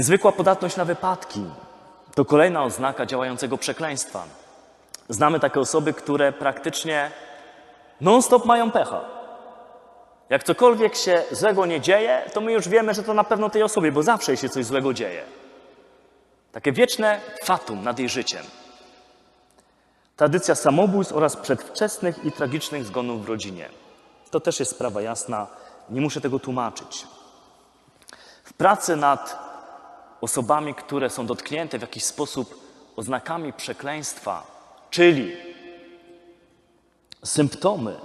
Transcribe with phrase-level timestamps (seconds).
[0.00, 1.44] Niezwykła podatność na wypadki
[2.14, 4.24] to kolejna oznaka działającego przekleństwa.
[5.08, 7.10] Znamy takie osoby, które praktycznie
[8.00, 9.00] non-stop mają pecha.
[10.30, 13.62] Jak cokolwiek się złego nie dzieje, to my już wiemy, że to na pewno tej
[13.62, 15.22] osobie, bo zawsze się coś złego dzieje.
[16.52, 18.42] Takie wieczne fatum nad jej życiem.
[20.16, 23.68] Tradycja samobójstw oraz przedwczesnych i tragicznych zgonów w rodzinie.
[24.30, 25.46] To też jest sprawa jasna,
[25.90, 27.06] nie muszę tego tłumaczyć.
[28.44, 29.49] W pracy nad
[30.20, 34.46] osobami, które są dotknięte w jakiś sposób oznakami przekleństwa,
[34.90, 35.36] czyli
[37.24, 37.96] symptomy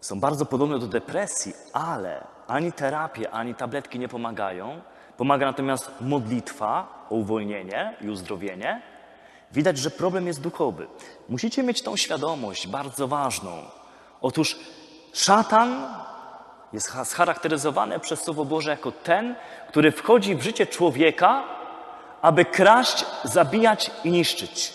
[0.00, 4.80] są bardzo podobne do depresji, ale ani terapie, ani tabletki nie pomagają.
[5.16, 8.82] Pomaga natomiast modlitwa o uwolnienie i uzdrowienie.
[9.52, 10.86] Widać, że problem jest duchowy.
[11.28, 13.52] Musicie mieć tą świadomość bardzo ważną.
[14.20, 14.58] Otóż
[15.12, 15.94] szatan
[16.72, 19.34] jest scharakteryzowany przez Słowo Boże jako ten,
[19.68, 21.44] który wchodzi w życie człowieka,
[22.22, 24.72] aby kraść, zabijać i niszczyć.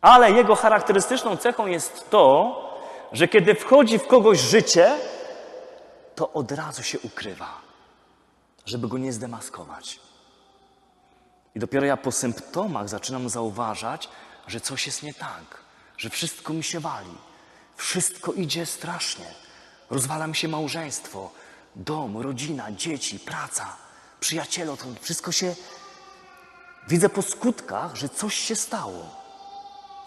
[0.00, 2.62] Ale jego charakterystyczną cechą jest to,
[3.12, 4.92] że kiedy wchodzi w kogoś życie,
[6.14, 7.60] to od razu się ukrywa,
[8.66, 10.00] żeby go nie zdemaskować.
[11.54, 14.08] I dopiero ja po symptomach zaczynam zauważać,
[14.46, 15.60] że coś jest nie tak,
[15.96, 17.14] że wszystko mi się wali,
[17.76, 19.45] wszystko idzie strasznie.
[19.90, 21.30] Rozwala mi się małżeństwo,
[21.76, 23.76] dom, rodzina, dzieci, praca,
[24.20, 25.54] przyjaciele, to wszystko się.
[26.88, 29.26] Widzę po skutkach, że coś się stało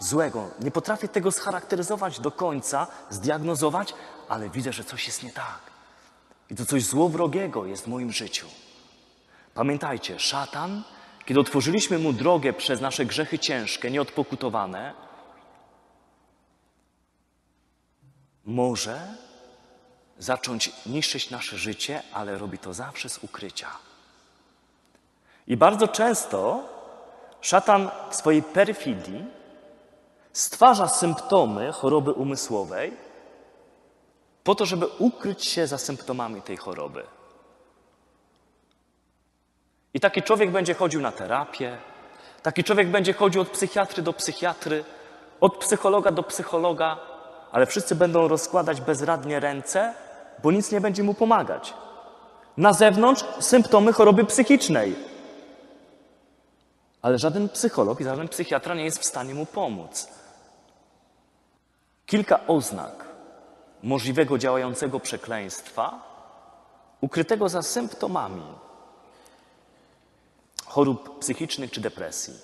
[0.00, 0.50] złego.
[0.60, 3.94] Nie potrafię tego scharakteryzować do końca, zdiagnozować,
[4.28, 5.60] ale widzę, że coś jest nie tak.
[6.50, 8.46] I to coś złowrogiego jest w moim życiu.
[9.54, 10.82] Pamiętajcie, szatan,
[11.24, 14.94] kiedy otworzyliśmy mu drogę przez nasze grzechy ciężkie, nieodpokutowane,
[18.44, 19.16] może
[20.20, 23.68] zacząć niszczyć nasze życie, ale robi to zawsze z ukrycia.
[25.46, 26.62] I bardzo często
[27.40, 29.24] szatan w swojej perfidii
[30.32, 32.96] stwarza symptomy choroby umysłowej
[34.44, 37.02] po to, żeby ukryć się za symptomami tej choroby.
[39.94, 41.78] I taki człowiek będzie chodził na terapię,
[42.42, 44.84] taki człowiek będzie chodził od psychiatry do psychiatry,
[45.40, 46.98] od psychologa do psychologa,
[47.52, 49.94] ale wszyscy będą rozkładać bezradnie ręce,
[50.42, 51.74] bo nic nie będzie mu pomagać.
[52.56, 54.96] Na zewnątrz symptomy choroby psychicznej.
[57.02, 60.08] Ale żaden psycholog i żaden psychiatra nie jest w stanie mu pomóc.
[62.06, 63.04] Kilka oznak
[63.82, 66.02] możliwego działającego przekleństwa,
[67.00, 68.42] ukrytego za symptomami
[70.66, 72.34] chorób psychicznych czy depresji.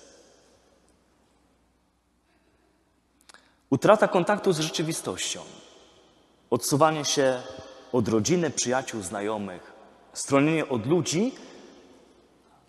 [3.69, 5.41] Utrata kontaktu z rzeczywistością,
[6.49, 7.41] odsuwanie się
[7.93, 9.73] od rodziny, przyjaciół, znajomych,
[10.13, 11.35] stronienie od ludzi.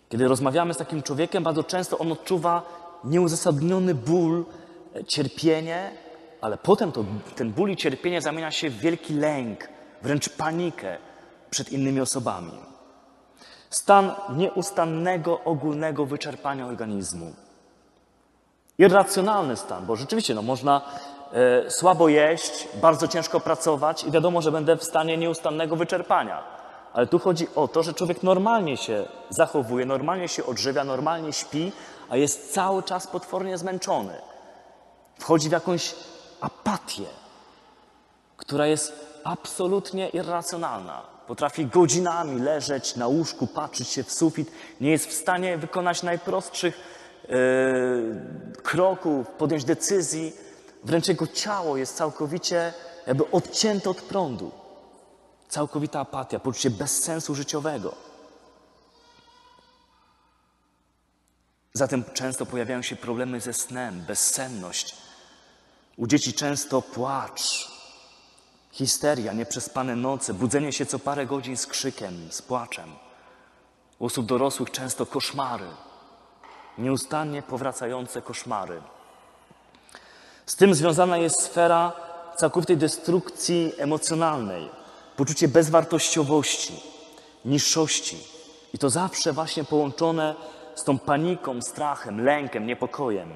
[0.09, 2.63] Kiedy rozmawiamy z takim człowiekiem, bardzo często on odczuwa
[3.03, 4.45] nieuzasadniony ból,
[5.07, 5.91] cierpienie,
[6.41, 9.69] ale potem to, ten ból i cierpienie zamienia się w wielki lęk,
[10.01, 10.97] wręcz panikę
[11.49, 12.51] przed innymi osobami.
[13.69, 17.33] Stan nieustannego, ogólnego wyczerpania organizmu.
[18.77, 21.18] Irracjonalny stan, bo rzeczywiście no, można e,
[21.69, 26.43] słabo jeść, bardzo ciężko pracować i wiadomo, że będę w stanie nieustannego wyczerpania.
[26.93, 31.71] Ale tu chodzi o to, że człowiek normalnie się zachowuje, normalnie się odżywia, normalnie śpi,
[32.09, 34.13] a jest cały czas potwornie zmęczony.
[35.19, 35.95] Wchodzi w jakąś
[36.41, 37.05] apatię,
[38.37, 41.01] która jest absolutnie irracjonalna.
[41.27, 44.51] Potrafi godzinami leżeć na łóżku, patrzeć się w sufit,
[44.81, 46.79] nie jest w stanie wykonać najprostszych
[47.29, 50.48] yy, kroków, podjąć decyzji.
[50.83, 52.73] Wręcz jego ciało jest całkowicie
[53.07, 54.51] jakby odcięte od prądu.
[55.49, 57.95] Całkowita apatia, poczucie bezsensu życiowego.
[61.73, 64.95] Zatem często pojawiają się problemy ze snem, bezsenność
[65.99, 67.71] u dzieci często płacz,
[68.71, 72.95] histeria, nieprzespane noce, budzenie się co parę godzin z krzykiem, z płaczem.
[73.99, 75.67] U osób dorosłych często koszmary,
[76.77, 78.81] nieustannie powracające koszmary.
[80.49, 81.91] Z tym związana jest sfera
[82.35, 84.69] całkowitej destrukcji emocjonalnej,
[85.15, 86.83] poczucie bezwartościowości,
[87.45, 88.17] niższości.
[88.73, 90.35] I to zawsze właśnie połączone
[90.75, 93.29] z tą paniką, strachem, lękiem, niepokojem.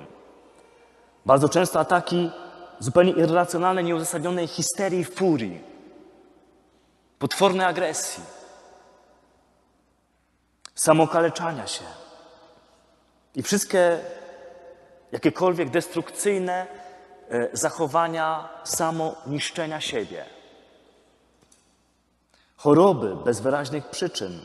[1.25, 2.31] Bardzo często ataki
[2.79, 5.61] zupełnie irracjonalnej, nieuzasadnionej histerii i furii,
[7.19, 8.23] potwornej agresji,
[10.75, 11.85] samokaleczania się
[13.35, 13.99] i wszystkie
[15.11, 16.82] jakiekolwiek destrukcyjne
[17.53, 20.25] zachowania samoniszczenia siebie.
[22.57, 24.39] Choroby bez wyraźnych przyczyn.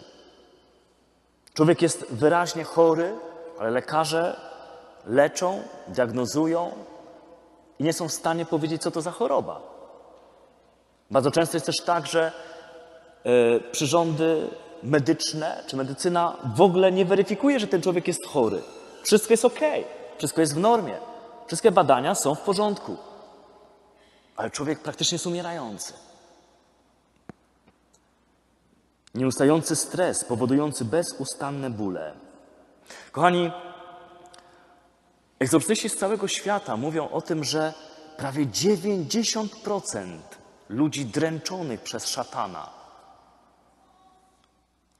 [1.54, 3.14] Człowiek jest wyraźnie chory,
[3.58, 4.40] ale lekarze
[5.06, 6.72] leczą, diagnozują
[7.78, 9.60] i nie są w stanie powiedzieć, co to za choroba.
[11.10, 12.32] Bardzo często jest też tak, że
[13.26, 14.48] y, przyrządy
[14.82, 18.62] medyczne czy medycyna w ogóle nie weryfikuje, że ten człowiek jest chory.
[19.02, 19.60] Wszystko jest ok,
[20.18, 20.98] wszystko jest w normie,
[21.48, 22.96] wszystkie badania są w porządku,
[24.36, 25.92] ale człowiek praktycznie jest umierający.
[29.14, 32.14] Nieustający stres powodujący bezustanne bóle.
[33.12, 33.50] Kochani,
[35.38, 37.74] egzorcyści z całego świata mówią o tym, że
[38.16, 40.18] prawie 90%
[40.68, 42.70] ludzi dręczonych przez szatana.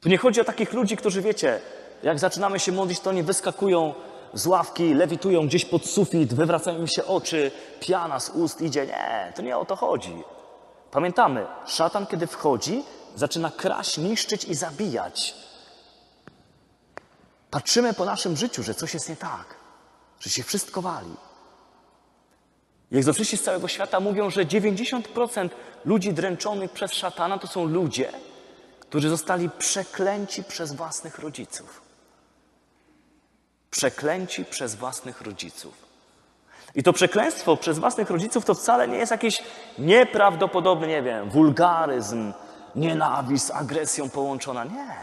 [0.01, 1.61] Tu nie chodzi o takich ludzi, którzy wiecie,
[2.03, 3.95] jak zaczynamy się modlić, to oni wyskakują
[4.35, 8.87] z ławki, lewitują gdzieś pod sufit, wywracają im się oczy, piana z ust idzie.
[8.87, 10.23] Nie, to nie o to chodzi.
[10.91, 12.85] Pamiętamy, szatan, kiedy wchodzi,
[13.17, 15.35] zaczyna kraść, niszczyć i zabijać.
[17.51, 19.55] Patrzymy po naszym życiu, że coś jest nie tak,
[20.21, 21.15] że się wszystko wali.
[22.93, 25.49] Egzorcyści z całego świata mówią, że 90%
[25.85, 28.13] ludzi dręczonych przez szatana to są ludzie,
[28.81, 31.88] którzy zostali przeklęci przez własnych rodziców.
[33.71, 35.89] Przeklęci przez własnych rodziców.
[36.75, 39.43] I to przekleństwo przez własnych rodziców to wcale nie jest jakiś
[39.79, 42.33] nieprawdopodobny, nie wiem, wulgaryzm,
[42.75, 44.65] nienawiść agresją połączona.
[44.65, 44.95] Nie.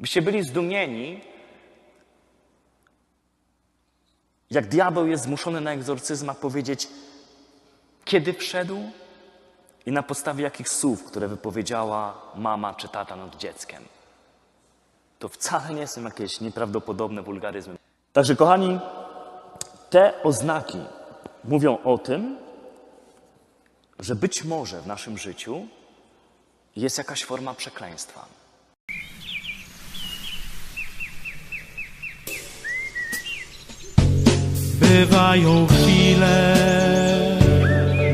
[0.00, 1.20] Byście byli zdumieni,
[4.50, 6.88] jak diabeł jest zmuszony na egzorcyzmach powiedzieć,
[8.04, 8.78] kiedy wszedł
[9.86, 13.84] i na podstawie jakich słów, które wypowiedziała mama czy tata nad dzieckiem.
[15.18, 17.74] To wcale nie są jakieś nieprawdopodobne wulgaryzmy.
[18.12, 18.78] Także, kochani,
[19.90, 20.78] te oznaki
[21.44, 22.36] mówią o tym,
[23.98, 25.66] że być może w naszym życiu
[26.76, 28.26] jest jakaś forma przekleństwa.
[34.80, 36.56] Bywają chwile,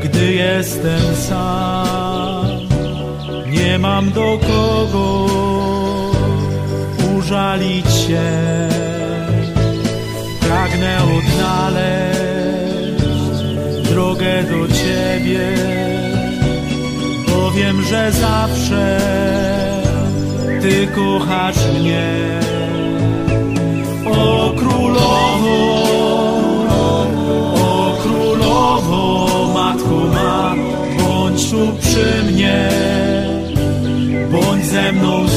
[0.03, 2.47] gdy jestem sam.
[3.47, 5.80] Nie mam do kogo
[7.21, 8.21] użalić się.
[10.39, 12.21] Pragnę odnaleźć
[13.89, 15.81] drogę do Ciebie
[17.41, 18.99] bo wiem, że zawsze
[20.61, 22.39] Ty kochasz mnie.
[24.05, 25.57] O królowo,
[27.55, 30.55] o królowo, matko ma,
[30.99, 32.69] bądź tu przy mnie,
[34.31, 35.27] bądź ze mną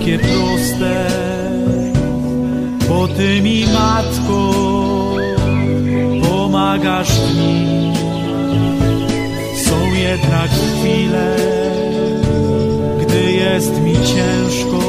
[0.00, 1.06] takie proste,
[2.88, 4.52] bo Ty mi, Matko,
[6.22, 7.92] pomagasz mi.
[9.64, 11.36] Są jednak chwile,
[13.00, 14.80] gdy jest mi ciężko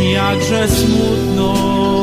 [0.00, 2.01] i jakże smutno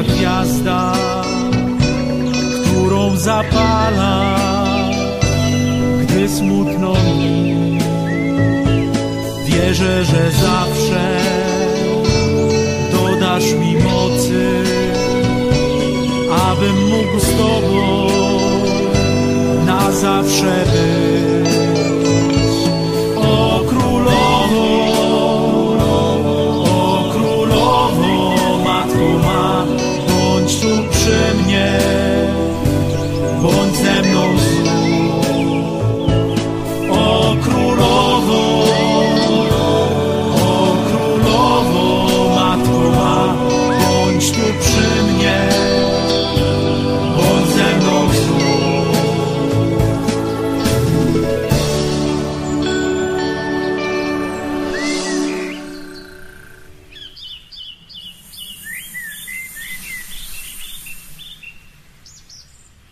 [0.00, 0.92] ta gwiazda,
[2.54, 4.36] którą zapala,
[6.02, 7.78] gdy smutno mi.
[9.44, 11.20] Wierzę, że zawsze
[12.92, 14.62] dodasz mi mocy,
[16.48, 18.06] abym mógł z Tobą
[19.66, 20.64] na zawsze
[44.32, 44.69] stood